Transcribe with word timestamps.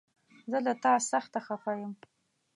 زه 0.51 0.57
له 0.65 0.73
تا 0.83 0.93
سخته 1.11 1.39
خفه 1.47 1.71
يم! 1.81 1.91